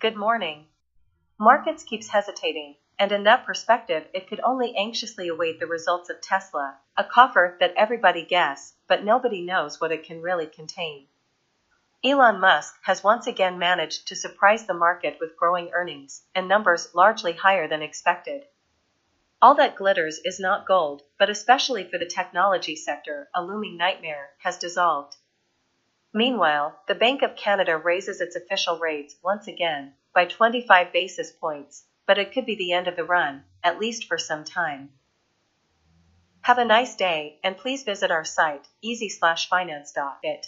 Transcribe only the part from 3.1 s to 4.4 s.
in that perspective it could